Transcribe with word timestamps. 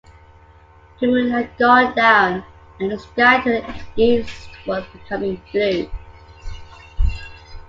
The 0.99 1.05
moon 1.05 1.29
had 1.29 1.55
gone 1.59 1.93
down 1.93 2.43
and 2.79 2.89
the 2.89 2.97
sky 2.97 3.39
to 3.43 3.49
the 3.51 3.83
east 4.03 4.49
was 4.65 4.83
becoming 4.91 5.39
blue. 5.51 5.91